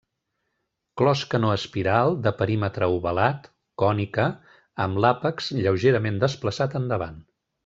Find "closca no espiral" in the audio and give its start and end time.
1.01-2.15